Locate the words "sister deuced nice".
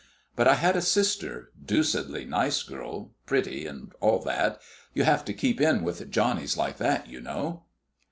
0.81-2.63